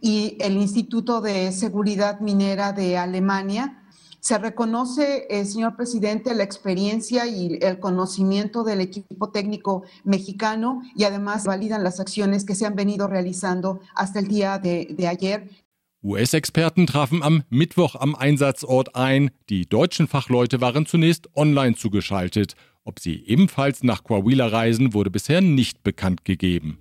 y 0.00 0.36
el 0.40 0.56
Instituto 0.56 1.20
de 1.20 1.52
Seguridad 1.52 2.18
Minera 2.18 2.72
de 2.72 2.98
Alemania 2.98 3.80
Se 4.18 4.38
reconoce, 4.38 5.28
eh, 5.30 5.44
señor 5.44 5.76
presidente, 5.76 6.34
la 6.34 6.42
experiencia 6.42 7.28
y 7.28 7.60
el 7.62 7.78
conocimiento 7.78 8.64
del 8.64 8.80
equipo 8.80 9.30
técnico 9.30 9.84
mexicano 10.02 10.82
y 10.96 11.04
además 11.04 11.44
validan 11.44 11.84
las 11.84 12.00
acciones 12.00 12.44
que 12.44 12.56
se 12.56 12.66
han 12.66 12.74
venido 12.74 13.06
realizando 13.06 13.78
hasta 13.94 14.18
el 14.18 14.26
día 14.26 14.58
de, 14.58 14.96
de 14.98 15.06
ayer. 15.06 15.48
US-Experten 16.02 16.86
trafen 16.86 17.22
am 17.22 17.44
Mittwoch 17.50 17.94
am 17.94 18.16
Einsatzort 18.18 18.96
ein. 18.96 19.30
Die 19.48 19.66
deutschen 19.66 20.08
Fachleute 20.08 20.60
waren 20.60 20.86
zunächst 20.86 21.28
online 21.34 21.76
zugeschaltet. 21.76 22.56
Ob 22.84 23.00
sie 23.00 23.24
ebenfalls 23.26 23.82
nach 23.82 24.04
Coahuila 24.04 24.46
reisen, 24.46 24.92
wurde 24.92 25.10
bisher 25.10 25.40
nicht 25.40 25.82
bekannt 25.82 26.24
gegeben. 26.24 26.78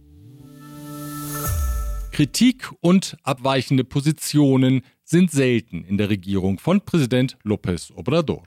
Kritik 2.11 2.69
und 2.81 3.17
abweichende 3.23 3.83
Positionen 3.83 4.81
sind 5.03 5.31
selten 5.31 5.83
in 5.83 5.97
der 5.97 6.09
Regierung 6.09 6.59
von 6.59 6.81
Präsident 6.81 7.37
López 7.43 7.91
Obrador. 7.95 8.43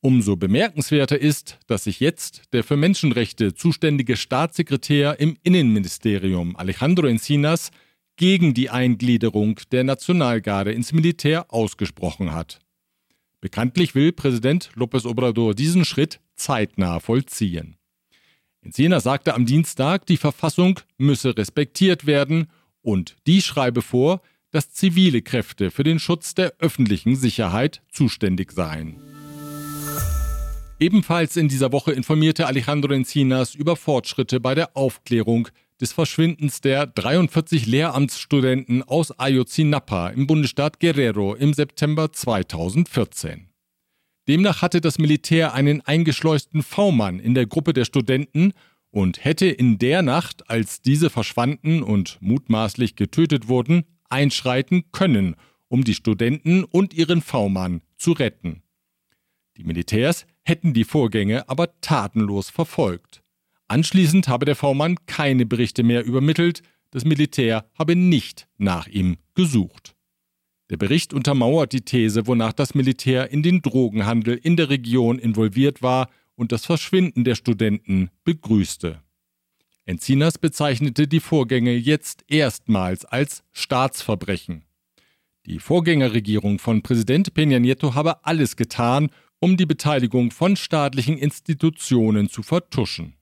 Umso 0.00 0.36
bemerkenswerter 0.36 1.20
ist, 1.20 1.58
dass 1.66 1.84
sich 1.84 2.00
jetzt 2.00 2.42
der 2.52 2.64
für 2.64 2.76
Menschenrechte 2.76 3.54
zuständige 3.54 4.16
Staatssekretär 4.16 5.20
im 5.20 5.36
Innenministerium 5.42 6.56
Alejandro 6.56 7.06
Encinas 7.06 7.70
gegen 8.16 8.54
die 8.54 8.70
Eingliederung 8.70 9.60
der 9.72 9.84
Nationalgarde 9.84 10.72
ins 10.72 10.92
Militär 10.92 11.52
ausgesprochen 11.52 12.32
hat. 12.32 12.60
Bekanntlich 13.40 13.94
will 13.94 14.12
Präsident 14.12 14.70
López 14.74 15.06
Obrador 15.06 15.54
diesen 15.54 15.84
Schritt 15.84 16.20
zeitnah 16.40 17.00
vollziehen. 17.00 17.76
Encinas 18.62 19.04
sagte 19.04 19.34
am 19.34 19.46
Dienstag, 19.46 20.06
die 20.06 20.16
Verfassung 20.16 20.80
müsse 20.98 21.36
respektiert 21.36 22.06
werden 22.06 22.48
und 22.82 23.16
die 23.26 23.40
schreibe 23.40 23.82
vor, 23.82 24.20
dass 24.50 24.72
zivile 24.72 25.22
Kräfte 25.22 25.70
für 25.70 25.84
den 25.84 25.98
Schutz 25.98 26.34
der 26.34 26.54
öffentlichen 26.58 27.16
Sicherheit 27.16 27.82
zuständig 27.90 28.52
seien. 28.52 28.96
Ebenfalls 30.78 31.36
in 31.36 31.48
dieser 31.48 31.72
Woche 31.72 31.92
informierte 31.92 32.46
Alejandro 32.46 32.92
Encinas 32.92 33.54
über 33.54 33.76
Fortschritte 33.76 34.40
bei 34.40 34.54
der 34.54 34.76
Aufklärung 34.76 35.48
des 35.80 35.92
Verschwindens 35.92 36.60
der 36.60 36.86
43 36.86 37.66
Lehramtsstudenten 37.66 38.82
aus 38.82 39.18
Ayotzinapa 39.18 40.08
im 40.08 40.26
Bundesstaat 40.26 40.80
Guerrero 40.80 41.34
im 41.34 41.54
September 41.54 42.12
2014. 42.12 43.49
Demnach 44.30 44.62
hatte 44.62 44.80
das 44.80 45.00
Militär 45.00 45.54
einen 45.54 45.80
eingeschleusten 45.80 46.62
V-Mann 46.62 47.18
in 47.18 47.34
der 47.34 47.46
Gruppe 47.46 47.72
der 47.72 47.84
Studenten 47.84 48.52
und 48.92 49.24
hätte 49.24 49.46
in 49.46 49.78
der 49.78 50.02
Nacht, 50.02 50.48
als 50.48 50.80
diese 50.82 51.10
verschwanden 51.10 51.82
und 51.82 52.16
mutmaßlich 52.20 52.94
getötet 52.94 53.48
wurden, 53.48 53.86
einschreiten 54.08 54.84
können, 54.92 55.34
um 55.66 55.82
die 55.82 55.94
Studenten 55.94 56.62
und 56.62 56.94
ihren 56.94 57.22
V-Mann 57.22 57.80
zu 57.96 58.12
retten. 58.12 58.62
Die 59.56 59.64
Militärs 59.64 60.26
hätten 60.44 60.74
die 60.74 60.84
Vorgänge 60.84 61.48
aber 61.48 61.80
tatenlos 61.80 62.50
verfolgt. 62.50 63.24
Anschließend 63.66 64.28
habe 64.28 64.44
der 64.44 64.54
V-Mann 64.54 64.94
keine 65.06 65.44
Berichte 65.44 65.82
mehr 65.82 66.04
übermittelt, 66.04 66.62
das 66.92 67.04
Militär 67.04 67.68
habe 67.76 67.96
nicht 67.96 68.46
nach 68.58 68.86
ihm 68.86 69.16
gesucht. 69.34 69.96
Der 70.70 70.76
Bericht 70.76 71.12
untermauert 71.12 71.72
die 71.72 71.80
These, 71.80 72.28
wonach 72.28 72.52
das 72.52 72.76
Militär 72.76 73.32
in 73.32 73.42
den 73.42 73.60
Drogenhandel 73.60 74.36
in 74.36 74.56
der 74.56 74.70
Region 74.70 75.18
involviert 75.18 75.82
war 75.82 76.08
und 76.36 76.52
das 76.52 76.64
Verschwinden 76.64 77.24
der 77.24 77.34
Studenten 77.34 78.10
begrüßte. 78.22 79.00
Encinas 79.84 80.38
bezeichnete 80.38 81.08
die 81.08 81.18
Vorgänge 81.18 81.72
jetzt 81.72 82.24
erstmals 82.28 83.04
als 83.04 83.42
Staatsverbrechen. 83.50 84.64
Die 85.46 85.58
Vorgängerregierung 85.58 86.60
von 86.60 86.82
Präsident 86.82 87.32
Peña 87.32 87.58
Nieto 87.58 87.94
habe 87.96 88.24
alles 88.24 88.54
getan, 88.54 89.10
um 89.40 89.56
die 89.56 89.66
Beteiligung 89.66 90.30
von 90.30 90.54
staatlichen 90.54 91.18
Institutionen 91.18 92.28
zu 92.28 92.44
vertuschen. 92.44 93.16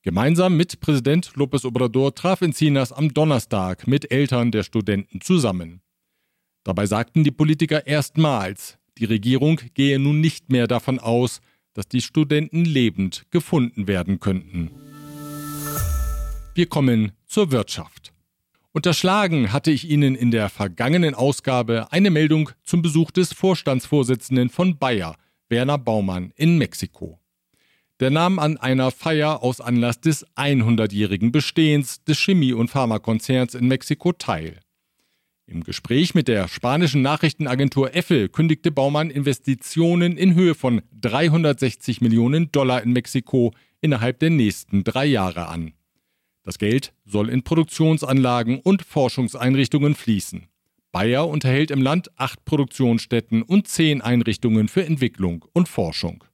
Gemeinsam 0.00 0.56
mit 0.56 0.80
Präsident 0.80 1.32
López 1.34 1.66
Obrador 1.66 2.14
traf 2.14 2.40
Encinas 2.40 2.92
am 2.92 3.12
Donnerstag 3.12 3.86
mit 3.86 4.10
Eltern 4.10 4.52
der 4.52 4.62
Studenten 4.62 5.20
zusammen. 5.20 5.82
Dabei 6.68 6.84
sagten 6.84 7.24
die 7.24 7.30
Politiker 7.30 7.86
erstmals, 7.86 8.76
die 8.98 9.06
Regierung 9.06 9.58
gehe 9.72 9.98
nun 9.98 10.20
nicht 10.20 10.52
mehr 10.52 10.66
davon 10.66 10.98
aus, 10.98 11.40
dass 11.72 11.88
die 11.88 12.02
Studenten 12.02 12.66
lebend 12.66 13.24
gefunden 13.30 13.88
werden 13.88 14.20
könnten. 14.20 14.70
Wir 16.54 16.66
kommen 16.66 17.12
zur 17.26 17.52
Wirtschaft. 17.52 18.12
Unterschlagen 18.72 19.50
hatte 19.50 19.70
ich 19.70 19.88
Ihnen 19.88 20.14
in 20.14 20.30
der 20.30 20.50
vergangenen 20.50 21.14
Ausgabe 21.14 21.90
eine 21.90 22.10
Meldung 22.10 22.50
zum 22.64 22.82
Besuch 22.82 23.12
des 23.12 23.32
Vorstandsvorsitzenden 23.32 24.50
von 24.50 24.76
Bayer, 24.76 25.16
Werner 25.48 25.78
Baumann, 25.78 26.34
in 26.36 26.58
Mexiko. 26.58 27.18
der 27.98 28.10
nahm 28.10 28.38
an 28.38 28.58
einer 28.58 28.90
Feier 28.90 29.42
aus 29.42 29.62
Anlass 29.62 30.02
des 30.02 30.26
100-jährigen 30.36 31.32
Bestehens 31.32 32.04
des 32.04 32.18
Chemie- 32.18 32.52
und 32.52 32.68
Pharmakonzerns 32.68 33.54
in 33.54 33.68
Mexiko 33.68 34.12
teil. 34.12 34.60
Im 35.50 35.64
Gespräch 35.64 36.14
mit 36.14 36.28
der 36.28 36.46
spanischen 36.46 37.00
Nachrichtenagentur 37.00 37.96
EFE 37.96 38.28
kündigte 38.28 38.70
Baumann 38.70 39.08
Investitionen 39.08 40.18
in 40.18 40.34
Höhe 40.34 40.54
von 40.54 40.82
360 41.00 42.02
Millionen 42.02 42.52
Dollar 42.52 42.82
in 42.82 42.92
Mexiko 42.92 43.54
innerhalb 43.80 44.18
der 44.18 44.28
nächsten 44.28 44.84
drei 44.84 45.06
Jahre 45.06 45.48
an. 45.48 45.72
Das 46.42 46.58
Geld 46.58 46.92
soll 47.06 47.30
in 47.30 47.44
Produktionsanlagen 47.44 48.58
und 48.58 48.82
Forschungseinrichtungen 48.82 49.94
fließen. 49.94 50.48
Bayer 50.92 51.26
unterhält 51.26 51.70
im 51.70 51.80
Land 51.80 52.10
acht 52.18 52.44
Produktionsstätten 52.44 53.40
und 53.40 53.68
zehn 53.68 54.02
Einrichtungen 54.02 54.68
für 54.68 54.84
Entwicklung 54.84 55.46
und 55.54 55.66
Forschung. 55.70 56.24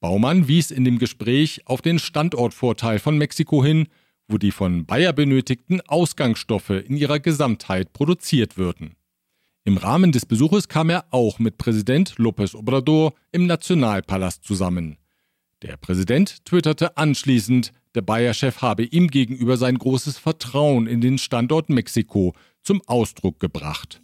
Baumann 0.00 0.48
wies 0.48 0.70
in 0.70 0.84
dem 0.84 0.98
Gespräch 0.98 1.60
auf 1.66 1.82
den 1.82 1.98
Standortvorteil 1.98 3.00
von 3.00 3.18
Mexiko 3.18 3.62
hin, 3.62 3.88
wo 4.28 4.38
die 4.38 4.50
von 4.50 4.86
Bayer 4.86 5.12
benötigten 5.12 5.80
Ausgangsstoffe 5.82 6.70
in 6.70 6.96
ihrer 6.96 7.20
Gesamtheit 7.20 7.92
produziert 7.92 8.56
würden. 8.56 8.96
Im 9.64 9.78
Rahmen 9.78 10.12
des 10.12 10.26
Besuches 10.26 10.68
kam 10.68 10.90
er 10.90 11.06
auch 11.10 11.38
mit 11.38 11.58
Präsident 11.58 12.14
López 12.18 12.54
Obrador 12.54 13.14
im 13.32 13.46
Nationalpalast 13.46 14.44
zusammen. 14.44 14.98
Der 15.62 15.76
Präsident 15.76 16.44
twitterte 16.44 16.96
anschließend, 16.96 17.72
der 17.94 18.02
Bayer-Chef 18.02 18.62
habe 18.62 18.84
ihm 18.84 19.08
gegenüber 19.08 19.56
sein 19.56 19.78
großes 19.78 20.18
Vertrauen 20.18 20.86
in 20.86 21.00
den 21.00 21.18
Standort 21.18 21.70
Mexiko 21.70 22.34
zum 22.62 22.82
Ausdruck 22.86 23.40
gebracht. 23.40 24.00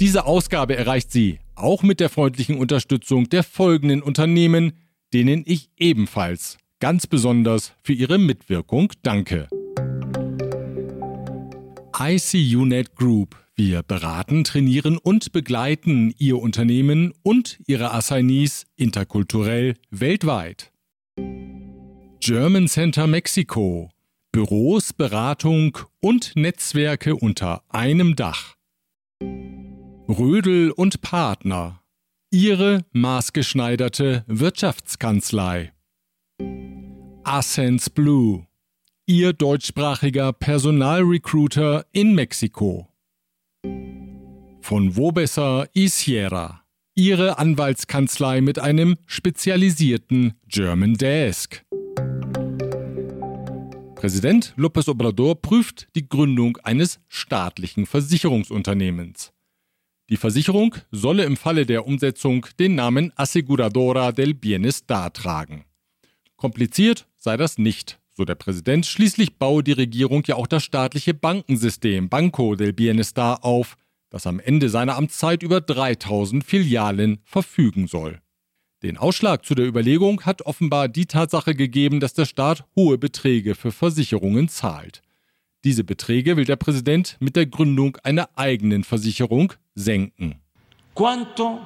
Diese 0.00 0.24
Ausgabe 0.24 0.74
erreicht 0.76 1.12
Sie 1.12 1.38
auch 1.54 1.82
mit 1.82 2.00
der 2.00 2.08
freundlichen 2.08 2.56
Unterstützung 2.56 3.28
der 3.28 3.44
folgenden 3.44 4.02
Unternehmen, 4.02 4.72
denen 5.12 5.44
ich 5.46 5.68
ebenfalls 5.76 6.56
ganz 6.80 7.06
besonders 7.06 7.72
für 7.82 7.92
Ihre 7.92 8.18
Mitwirkung 8.18 8.92
danke. 9.02 9.48
ICUNet 11.96 12.96
Group. 12.96 13.36
Wir 13.54 13.82
beraten, 13.82 14.42
trainieren 14.42 14.96
und 14.96 15.32
begleiten 15.32 16.14
Ihr 16.16 16.38
Unternehmen 16.38 17.12
und 17.22 17.60
Ihre 17.66 17.92
Assignees 17.92 18.64
interkulturell 18.76 19.74
weltweit. 19.90 20.72
German 22.20 22.68
Center 22.68 23.06
Mexiko. 23.06 23.90
Büros, 24.32 24.92
Beratung 24.92 25.76
und 26.00 26.36
Netzwerke 26.36 27.16
unter 27.16 27.62
einem 27.68 28.16
Dach. 28.16 28.54
Rödel 30.08 30.70
und 30.70 31.02
Partner. 31.02 31.82
Ihre 32.30 32.86
maßgeschneiderte 32.92 34.24
Wirtschaftskanzlei. 34.26 35.72
Ascens 37.24 37.90
Blue. 37.90 38.46
Ihr 39.06 39.34
deutschsprachiger 39.34 40.32
Personalrecruiter 40.32 41.84
in 41.92 42.14
Mexiko. 42.14 42.88
Von 44.62 44.96
Wobesser 44.96 45.68
y 45.74 45.88
Sierra. 45.88 46.64
Ihre 46.94 47.38
Anwaltskanzlei 47.38 48.40
mit 48.40 48.58
einem 48.58 48.96
spezialisierten 49.06 50.34
German 50.48 50.94
Desk. 50.94 51.62
Präsident 53.96 54.54
López 54.56 54.88
Obrador 54.88 55.42
prüft 55.42 55.88
die 55.94 56.08
Gründung 56.08 56.56
eines 56.62 57.00
staatlichen 57.08 57.84
Versicherungsunternehmens. 57.84 59.32
Die 60.08 60.16
Versicherung 60.16 60.74
solle 60.90 61.24
im 61.24 61.36
Falle 61.36 61.66
der 61.66 61.86
Umsetzung 61.86 62.46
den 62.58 62.76
Namen 62.76 63.12
Aseguradora 63.16 64.10
del 64.10 64.32
Bienestar 64.32 65.12
tragen. 65.12 65.66
Kompliziert 66.36 67.06
sei 67.20 67.36
das 67.36 67.58
nicht, 67.58 68.00
so 68.16 68.24
der 68.24 68.34
Präsident. 68.34 68.86
Schließlich 68.86 69.38
baue 69.38 69.62
die 69.62 69.72
Regierung 69.72 70.24
ja 70.26 70.34
auch 70.34 70.46
das 70.46 70.64
staatliche 70.64 71.14
Bankensystem 71.14 72.08
Banco 72.08 72.56
del 72.56 72.72
Bienestar 72.72 73.44
auf, 73.44 73.76
das 74.08 74.26
am 74.26 74.40
Ende 74.40 74.68
seiner 74.68 74.96
Amtszeit 74.96 75.42
über 75.42 75.60
3000 75.60 76.42
Filialen 76.42 77.20
verfügen 77.24 77.86
soll. 77.86 78.20
Den 78.82 78.96
Ausschlag 78.96 79.44
zu 79.44 79.54
der 79.54 79.66
Überlegung 79.66 80.22
hat 80.22 80.42
offenbar 80.42 80.88
die 80.88 81.04
Tatsache 81.04 81.54
gegeben, 81.54 82.00
dass 82.00 82.14
der 82.14 82.24
Staat 82.24 82.64
hohe 82.74 82.96
Beträge 82.96 83.54
für 83.54 83.72
Versicherungen 83.72 84.48
zahlt. 84.48 85.02
Diese 85.64 85.84
Beträge 85.84 86.38
will 86.38 86.46
der 86.46 86.56
Präsident 86.56 87.18
mit 87.20 87.36
der 87.36 87.44
Gründung 87.44 87.98
einer 88.02 88.30
eigenen 88.36 88.82
Versicherung 88.82 89.52
senken. 89.74 90.40
¿Cuánto 90.94 91.60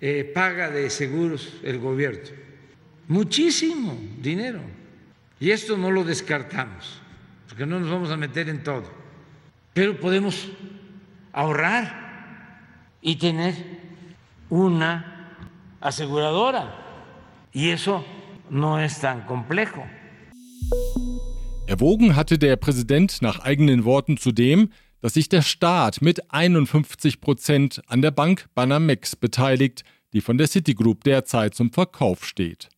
eh, 0.00 0.24
paga 0.24 0.70
de 0.70 0.88
seguros 0.88 1.46
el 1.62 1.78
gobierno? 1.78 2.18
Muchísimo 3.08 3.98
dinero. 4.22 4.60
Y 5.40 5.52
esto 5.52 5.78
no 5.78 5.90
lo 5.90 6.04
descartamos, 6.04 7.00
porque 7.48 7.64
no 7.64 7.80
nos 7.80 7.90
vamos 7.90 8.10
a 8.10 8.16
meter 8.18 8.50
en 8.50 8.62
todo. 8.62 8.84
Pero 9.72 9.98
podemos 9.98 10.48
ahorrar 11.32 12.98
y 13.00 13.16
tener 13.16 13.54
una 14.50 15.38
aseguradora. 15.80 16.74
Y 17.54 17.70
eso 17.70 18.04
no 18.50 18.78
es 18.78 19.00
tan 19.00 19.22
complejo. 19.22 19.82
Erwogen 21.66 22.16
hatte 22.16 22.36
der 22.36 22.56
Präsident 22.56 23.22
nach 23.22 23.40
eigenen 23.40 23.86
Worten 23.86 24.18
zudem, 24.18 24.70
dass 25.00 25.14
sich 25.14 25.30
der 25.30 25.40
Staat 25.40 26.02
mit 26.02 26.30
51 26.30 27.22
Prozent 27.22 27.80
an 27.86 28.02
der 28.02 28.10
Bank 28.10 28.46
Banamex 28.54 29.16
beteiligt, 29.16 29.84
die 30.12 30.20
von 30.20 30.36
der 30.36 30.48
Citigroup 30.48 31.02
derzeit 31.04 31.54
zum 31.54 31.72
Verkauf 31.72 32.26
steht. 32.26 32.68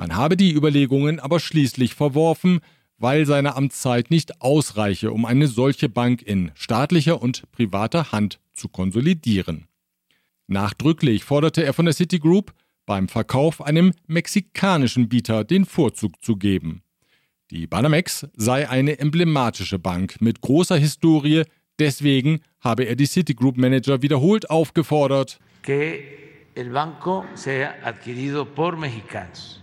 Man 0.00 0.16
habe 0.16 0.38
die 0.38 0.54
Überlegungen 0.54 1.20
aber 1.20 1.40
schließlich 1.40 1.94
verworfen, 1.94 2.60
weil 2.96 3.26
seine 3.26 3.54
Amtszeit 3.54 4.10
nicht 4.10 4.40
ausreiche, 4.40 5.12
um 5.12 5.26
eine 5.26 5.46
solche 5.46 5.90
Bank 5.90 6.22
in 6.22 6.52
staatlicher 6.54 7.20
und 7.20 7.42
privater 7.52 8.10
Hand 8.10 8.40
zu 8.54 8.70
konsolidieren. 8.70 9.68
Nachdrücklich 10.46 11.22
forderte 11.22 11.64
er 11.64 11.74
von 11.74 11.84
der 11.84 11.92
Citigroup, 11.92 12.54
beim 12.86 13.08
Verkauf 13.08 13.60
einem 13.60 13.92
mexikanischen 14.06 15.10
Bieter 15.10 15.44
den 15.44 15.66
Vorzug 15.66 16.24
zu 16.24 16.36
geben. 16.36 16.80
Die 17.50 17.66
Banamex 17.66 18.26
sei 18.34 18.70
eine 18.70 19.00
emblematische 19.00 19.78
Bank 19.78 20.22
mit 20.22 20.40
großer 20.40 20.78
Historie, 20.78 21.42
deswegen 21.78 22.40
habe 22.60 22.84
er 22.84 22.96
die 22.96 23.04
Citigroup 23.06 23.58
Manager 23.58 24.00
wiederholt 24.00 24.48
aufgefordert, 24.48 25.38
que 25.62 26.00
el 26.54 26.70
banco 26.70 27.26
sea 27.34 27.74
adquirido 27.84 28.46
por 28.46 28.78
mexicanos. 28.78 29.60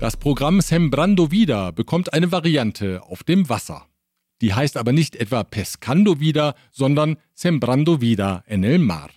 Das 0.00 0.16
Programm 0.16 0.62
Sembrando 0.62 1.30
Vida 1.30 1.72
bekommt 1.72 2.14
eine 2.14 2.32
Variante 2.32 3.02
auf 3.02 3.22
dem 3.22 3.48
Wasser. 3.48 3.86
Die 4.40 4.54
heißt 4.54 4.76
aber 4.78 4.92
nicht 4.92 5.14
etwa 5.14 5.44
Pescando 5.44 6.20
Vida, 6.20 6.54
sondern 6.72 7.16
Sembrando 7.34 8.00
Vida 8.00 8.42
en 8.46 8.64
el 8.64 8.78
Mar. 8.78 9.10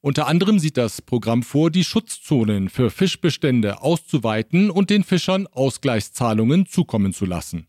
Unter 0.00 0.26
anderem 0.26 0.58
sieht 0.58 0.76
das 0.76 1.02
Programm 1.02 1.42
vor, 1.42 1.70
die 1.70 1.84
Schutzzonen 1.84 2.68
für 2.68 2.90
Fischbestände 2.90 3.80
auszuweiten 3.82 4.70
und 4.70 4.90
den 4.90 5.04
Fischern 5.04 5.46
Ausgleichszahlungen 5.46 6.66
zukommen 6.66 7.12
zu 7.12 7.24
lassen. 7.24 7.68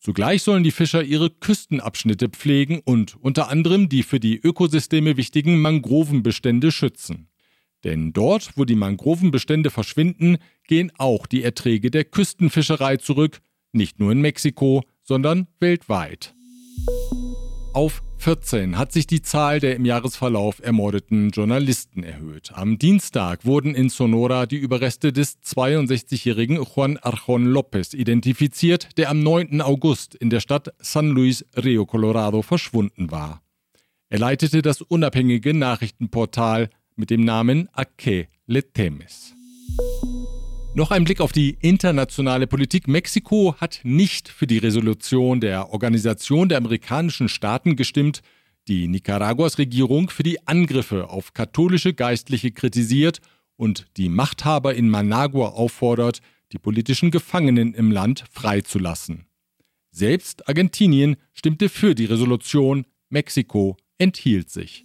Zugleich 0.00 0.42
sollen 0.42 0.62
die 0.62 0.70
Fischer 0.70 1.02
ihre 1.02 1.28
Küstenabschnitte 1.28 2.28
pflegen 2.28 2.80
und 2.84 3.16
unter 3.16 3.48
anderem 3.48 3.88
die 3.88 4.02
für 4.02 4.20
die 4.20 4.38
Ökosysteme 4.38 5.16
wichtigen 5.16 5.60
Mangrovenbestände 5.60 6.70
schützen. 6.70 7.28
Denn 7.84 8.12
dort, 8.12 8.52
wo 8.56 8.64
die 8.64 8.74
Mangrovenbestände 8.74 9.70
verschwinden, 9.70 10.38
gehen 10.66 10.90
auch 10.98 11.26
die 11.26 11.42
Erträge 11.42 11.90
der 11.90 12.04
Küstenfischerei 12.04 12.96
zurück, 12.96 13.40
nicht 13.72 14.00
nur 14.00 14.12
in 14.12 14.20
Mexiko, 14.20 14.82
sondern 15.02 15.46
weltweit. 15.60 16.34
Auf 17.72 18.02
14 18.18 18.76
hat 18.76 18.92
sich 18.92 19.06
die 19.06 19.22
Zahl 19.22 19.60
der 19.60 19.76
im 19.76 19.84
Jahresverlauf 19.84 20.60
ermordeten 20.60 21.30
Journalisten 21.30 22.02
erhöht. 22.02 22.50
Am 22.52 22.78
Dienstag 22.78 23.44
wurden 23.44 23.74
in 23.74 23.88
Sonora 23.90 24.46
die 24.46 24.56
Überreste 24.56 25.12
des 25.12 25.40
62-jährigen 25.42 26.56
Juan 26.56 26.96
Arjon 26.96 27.46
López 27.46 27.94
identifiziert, 27.94 28.98
der 28.98 29.10
am 29.10 29.22
9. 29.22 29.60
August 29.60 30.16
in 30.16 30.30
der 30.30 30.40
Stadt 30.40 30.74
San 30.78 31.10
Luis 31.10 31.44
Rio 31.56 31.86
Colorado 31.86 32.42
verschwunden 32.42 33.12
war. 33.12 33.42
Er 34.08 34.18
leitete 34.18 34.62
das 34.62 34.80
unabhängige 34.82 35.54
Nachrichtenportal 35.54 36.70
mit 36.98 37.10
dem 37.10 37.24
Namen 37.24 37.68
Aque 37.72 38.28
Le 38.46 38.62
Temes. 38.72 39.34
Noch 40.74 40.90
ein 40.90 41.04
Blick 41.04 41.20
auf 41.20 41.32
die 41.32 41.56
internationale 41.60 42.46
Politik. 42.46 42.88
Mexiko 42.88 43.54
hat 43.58 43.80
nicht 43.84 44.28
für 44.28 44.46
die 44.46 44.58
Resolution 44.58 45.40
der 45.40 45.72
Organisation 45.72 46.48
der 46.48 46.58
amerikanischen 46.58 47.28
Staaten 47.28 47.76
gestimmt, 47.76 48.22
die 48.68 48.86
Nicaraguas 48.86 49.58
Regierung 49.58 50.10
für 50.10 50.22
die 50.22 50.46
Angriffe 50.46 51.08
auf 51.08 51.32
katholische 51.32 51.94
Geistliche 51.94 52.50
kritisiert 52.50 53.20
und 53.56 53.86
die 53.96 54.08
Machthaber 54.08 54.74
in 54.74 54.88
Managua 54.88 55.48
auffordert, 55.48 56.20
die 56.52 56.58
politischen 56.58 57.10
Gefangenen 57.10 57.74
im 57.74 57.90
Land 57.90 58.24
freizulassen. 58.30 59.24
Selbst 59.90 60.48
Argentinien 60.48 61.16
stimmte 61.32 61.68
für 61.68 61.94
die 61.94 62.04
Resolution, 62.04 62.84
Mexiko 63.08 63.76
enthielt 63.98 64.50
sich. 64.50 64.84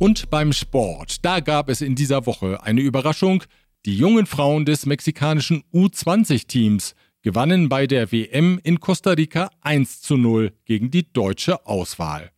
Und 0.00 0.30
beim 0.30 0.54
Sport, 0.54 1.26
da 1.26 1.40
gab 1.40 1.68
es 1.68 1.82
in 1.82 1.94
dieser 1.94 2.24
Woche 2.24 2.62
eine 2.62 2.80
Überraschung, 2.80 3.44
Die 3.84 3.96
jungen 3.96 4.24
Frauen 4.24 4.64
des 4.64 4.86
mexikanischen 4.86 5.62
U20-Teams 5.74 6.94
gewannen 7.20 7.68
bei 7.68 7.86
der 7.86 8.10
WM 8.10 8.58
in 8.62 8.80
Costa 8.80 9.10
Rica 9.10 9.50
1 9.60 10.00
zu 10.00 10.16
0 10.16 10.52
gegen 10.64 10.90
die 10.90 11.12
deutsche 11.12 11.66
Auswahl. 11.66 12.30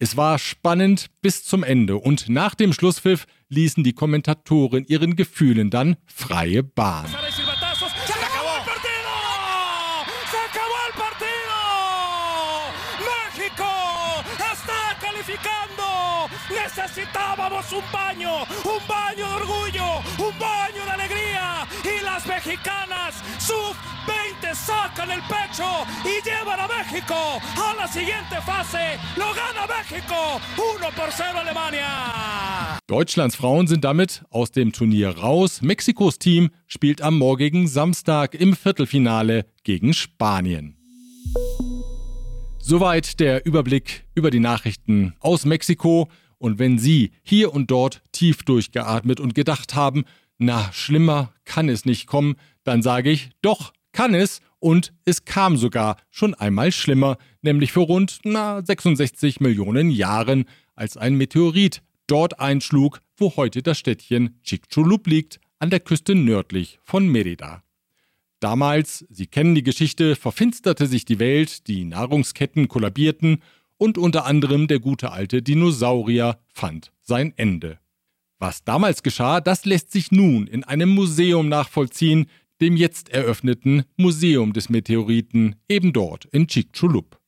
Es 0.00 0.16
war 0.16 0.38
spannend 0.40 1.10
bis 1.22 1.44
zum 1.44 1.62
Ende 1.62 1.96
und 1.96 2.28
nach 2.28 2.56
dem 2.56 2.72
Schlusspfiff 2.72 3.26
ließen 3.50 3.84
die 3.84 3.92
Kommentatoren 3.94 4.84
ihren 4.84 5.14
Gefühlen 5.14 5.70
dann 5.70 5.96
freie 6.06 6.64
Bahn. 6.64 7.06
Necesitábamos 16.66 17.72
un 17.72 17.84
baño, 17.92 18.42
un 18.64 18.80
baño 18.88 19.24
de 19.28 19.34
orgullo, 19.34 19.86
un 20.18 20.36
baño 20.36 20.84
de 20.84 20.90
alegría. 20.90 21.64
Y 21.84 22.04
las 22.04 22.26
mexicanas, 22.26 23.14
sub-20, 23.38 24.52
sacan 24.52 25.12
el 25.12 25.20
pecho 25.22 25.64
y 26.04 26.20
llevan 26.26 26.58
a 26.58 26.66
México 26.66 27.14
a 27.56 27.74
la 27.76 27.86
siguiente 27.86 28.40
fase. 28.44 28.98
Lo 29.16 29.26
gana 29.26 29.68
México, 29.78 30.40
1 30.56 30.90
por 30.96 31.12
0 31.12 31.38
Alemania. 31.38 32.80
Deutschlands 32.88 33.36
Frauen 33.36 33.68
sind 33.68 33.84
damit 33.84 34.24
aus 34.30 34.50
dem 34.50 34.72
Turnier 34.72 35.16
raus. 35.16 35.62
Mexikos 35.62 36.18
Team 36.18 36.50
spielt 36.66 37.00
am 37.00 37.16
morgigen 37.16 37.68
Samstag 37.68 38.34
im 38.34 38.56
Viertelfinale 38.56 39.46
gegen 39.62 39.94
Spanien. 39.94 40.76
Soweit 42.58 43.20
der 43.20 43.46
Überblick 43.46 44.04
über 44.16 44.32
die 44.32 44.40
Nachrichten 44.40 45.14
aus 45.20 45.44
Mexiko. 45.44 46.08
Und 46.38 46.58
wenn 46.58 46.78
Sie 46.78 47.12
hier 47.22 47.52
und 47.54 47.70
dort 47.70 48.02
tief 48.12 48.42
durchgeatmet 48.42 49.20
und 49.20 49.34
gedacht 49.34 49.74
haben, 49.74 50.04
na, 50.38 50.70
schlimmer 50.72 51.32
kann 51.44 51.68
es 51.68 51.84
nicht 51.84 52.06
kommen, 52.06 52.36
dann 52.64 52.82
sage 52.82 53.10
ich, 53.10 53.30
doch, 53.42 53.72
kann 53.92 54.14
es. 54.14 54.40
Und 54.58 54.92
es 55.04 55.24
kam 55.24 55.56
sogar 55.56 55.96
schon 56.10 56.34
einmal 56.34 56.72
schlimmer, 56.72 57.18
nämlich 57.42 57.72
vor 57.72 57.86
rund 57.86 58.20
na, 58.24 58.64
66 58.64 59.40
Millionen 59.40 59.90
Jahren, 59.90 60.44
als 60.74 60.96
ein 60.96 61.14
Meteorit 61.14 61.82
dort 62.06 62.40
einschlug, 62.40 63.00
wo 63.16 63.36
heute 63.36 63.62
das 63.62 63.78
Städtchen 63.78 64.38
Chicxulub 64.42 65.06
liegt, 65.06 65.40
an 65.58 65.70
der 65.70 65.80
Küste 65.80 66.14
nördlich 66.14 66.78
von 66.84 67.08
Merida. 67.08 67.62
Damals, 68.40 69.06
Sie 69.08 69.26
kennen 69.26 69.54
die 69.54 69.62
Geschichte, 69.62 70.14
verfinsterte 70.14 70.86
sich 70.86 71.06
die 71.06 71.18
Welt, 71.18 71.66
die 71.68 71.84
Nahrungsketten 71.84 72.68
kollabierten 72.68 73.42
und 73.78 73.98
unter 73.98 74.26
anderem 74.26 74.66
der 74.66 74.80
gute 74.80 75.12
alte 75.12 75.42
Dinosaurier 75.42 76.38
fand 76.52 76.92
sein 77.02 77.32
Ende. 77.36 77.78
Was 78.38 78.64
damals 78.64 79.02
geschah, 79.02 79.40
das 79.40 79.64
lässt 79.64 79.92
sich 79.92 80.12
nun 80.12 80.46
in 80.46 80.64
einem 80.64 80.90
Museum 80.90 81.48
nachvollziehen, 81.48 82.26
dem 82.60 82.76
jetzt 82.76 83.08
eröffneten 83.10 83.84
Museum 83.96 84.52
des 84.52 84.68
Meteoriten, 84.68 85.56
eben 85.68 85.92
dort 85.92 86.26
in 86.26 86.46
Chicxulub. 86.46 87.18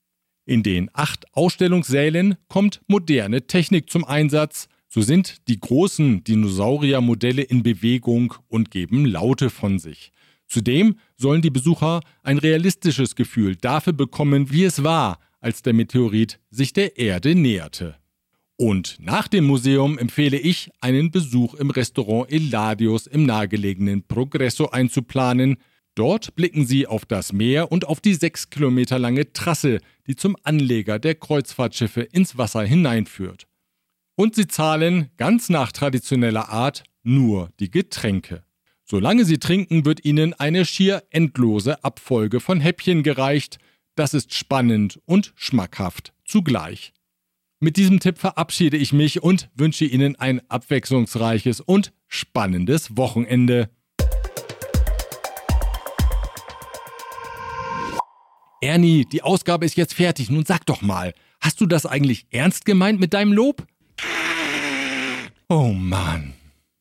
In 0.44 0.62
den 0.62 0.90
acht 0.94 1.26
Ausstellungssälen 1.34 2.36
kommt 2.48 2.80
moderne 2.86 3.46
Technik 3.46 3.90
zum 3.90 4.04
Einsatz, 4.04 4.68
so 4.88 5.02
sind 5.02 5.46
die 5.48 5.60
großen 5.60 6.24
Dinosauriermodelle 6.24 7.42
in 7.42 7.62
Bewegung 7.62 8.34
und 8.48 8.70
geben 8.70 9.04
Laute 9.04 9.50
von 9.50 9.78
sich. 9.78 10.12
Zudem 10.46 10.96
sollen 11.16 11.42
die 11.42 11.50
Besucher 11.50 12.00
ein 12.22 12.38
realistisches 12.38 13.14
Gefühl 13.14 13.56
dafür 13.56 13.92
bekommen, 13.92 14.50
wie 14.50 14.64
es 14.64 14.82
war, 14.82 15.18
als 15.48 15.62
der 15.62 15.72
Meteorit 15.72 16.40
sich 16.50 16.74
der 16.74 16.98
Erde 16.98 17.34
näherte. 17.34 17.96
Und 18.58 18.98
nach 19.00 19.28
dem 19.28 19.46
Museum 19.46 19.96
empfehle 19.96 20.36
ich, 20.36 20.70
einen 20.82 21.10
Besuch 21.10 21.54
im 21.54 21.70
Restaurant 21.70 22.30
Eladius 22.30 23.06
im 23.06 23.24
nahegelegenen 23.24 24.06
Progresso 24.06 24.66
einzuplanen. 24.68 25.56
Dort 25.94 26.34
blicken 26.34 26.66
Sie 26.66 26.86
auf 26.86 27.06
das 27.06 27.32
Meer 27.32 27.72
und 27.72 27.86
auf 27.88 28.02
die 28.02 28.12
sechs 28.12 28.50
Kilometer 28.50 28.98
lange 28.98 29.32
Trasse, 29.32 29.80
die 30.06 30.16
zum 30.16 30.36
Anleger 30.42 30.98
der 30.98 31.14
Kreuzfahrtschiffe 31.14 32.02
ins 32.02 32.36
Wasser 32.36 32.62
hineinführt. 32.62 33.46
Und 34.16 34.34
Sie 34.34 34.48
zahlen, 34.48 35.08
ganz 35.16 35.48
nach 35.48 35.72
traditioneller 35.72 36.50
Art, 36.50 36.82
nur 37.02 37.52
die 37.58 37.70
Getränke. 37.70 38.42
Solange 38.84 39.24
Sie 39.24 39.38
trinken, 39.38 39.86
wird 39.86 40.04
Ihnen 40.04 40.34
eine 40.34 40.66
schier 40.66 41.04
endlose 41.08 41.82
Abfolge 41.84 42.38
von 42.40 42.60
Häppchen 42.60 43.02
gereicht, 43.02 43.58
das 43.98 44.14
ist 44.14 44.32
spannend 44.34 45.00
und 45.06 45.32
schmackhaft 45.34 46.12
zugleich. 46.24 46.92
Mit 47.60 47.76
diesem 47.76 47.98
Tipp 47.98 48.18
verabschiede 48.18 48.76
ich 48.76 48.92
mich 48.92 49.22
und 49.22 49.50
wünsche 49.54 49.84
Ihnen 49.84 50.14
ein 50.16 50.40
abwechslungsreiches 50.48 51.60
und 51.60 51.92
spannendes 52.06 52.96
Wochenende. 52.96 53.68
Ernie, 58.60 59.04
die 59.04 59.22
Ausgabe 59.22 59.66
ist 59.66 59.76
jetzt 59.76 59.94
fertig. 59.94 60.30
Nun 60.30 60.44
sag 60.44 60.66
doch 60.66 60.82
mal, 60.82 61.12
hast 61.40 61.60
du 61.60 61.66
das 61.66 61.84
eigentlich 61.84 62.26
ernst 62.30 62.64
gemeint 62.64 63.00
mit 63.00 63.14
deinem 63.14 63.32
Lob? 63.32 63.66
Oh 65.48 65.72
Mann. 65.72 66.37